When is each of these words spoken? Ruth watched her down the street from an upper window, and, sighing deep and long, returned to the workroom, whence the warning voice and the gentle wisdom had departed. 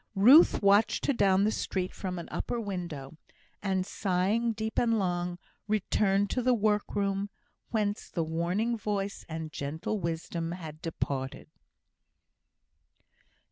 Ruth 0.15 0.63
watched 0.63 1.05
her 1.05 1.13
down 1.13 1.43
the 1.43 1.51
street 1.51 1.93
from 1.93 2.17
an 2.17 2.27
upper 2.31 2.59
window, 2.59 3.17
and, 3.61 3.85
sighing 3.85 4.51
deep 4.53 4.79
and 4.79 4.97
long, 4.97 5.37
returned 5.67 6.31
to 6.31 6.41
the 6.41 6.55
workroom, 6.55 7.29
whence 7.69 8.09
the 8.09 8.23
warning 8.23 8.75
voice 8.75 9.23
and 9.29 9.45
the 9.45 9.53
gentle 9.53 9.99
wisdom 9.99 10.53
had 10.53 10.81
departed. 10.81 11.51